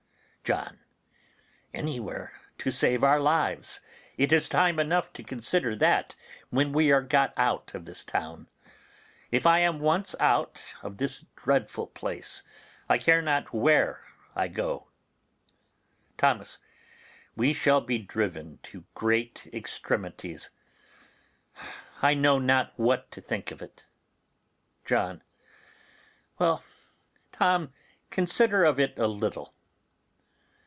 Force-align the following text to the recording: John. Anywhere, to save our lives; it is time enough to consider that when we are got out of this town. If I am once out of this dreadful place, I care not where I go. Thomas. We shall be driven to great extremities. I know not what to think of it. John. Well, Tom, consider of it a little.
John. 0.43 0.81
Anywhere, 1.73 2.33
to 2.57 2.71
save 2.71 3.05
our 3.05 3.21
lives; 3.21 3.79
it 4.17 4.33
is 4.33 4.49
time 4.49 4.79
enough 4.81 5.13
to 5.13 5.23
consider 5.23 5.77
that 5.77 6.13
when 6.49 6.73
we 6.73 6.91
are 6.91 7.01
got 7.01 7.33
out 7.37 7.73
of 7.73 7.85
this 7.85 8.03
town. 8.03 8.49
If 9.31 9.45
I 9.45 9.59
am 9.59 9.79
once 9.79 10.13
out 10.19 10.61
of 10.83 10.97
this 10.97 11.23
dreadful 11.37 11.87
place, 11.87 12.43
I 12.89 12.97
care 12.97 13.21
not 13.21 13.53
where 13.53 14.03
I 14.35 14.49
go. 14.49 14.89
Thomas. 16.17 16.57
We 17.33 17.53
shall 17.53 17.79
be 17.79 17.97
driven 17.97 18.59
to 18.63 18.83
great 18.93 19.47
extremities. 19.53 20.49
I 22.01 22.13
know 22.13 22.39
not 22.39 22.73
what 22.77 23.09
to 23.11 23.21
think 23.21 23.51
of 23.51 23.61
it. 23.61 23.85
John. 24.83 25.23
Well, 26.39 26.61
Tom, 27.31 27.71
consider 28.09 28.65
of 28.65 28.81
it 28.81 28.99
a 28.99 29.07
little. 29.07 29.53